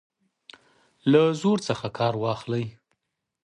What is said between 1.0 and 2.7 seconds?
له زور څخه کار واخلي.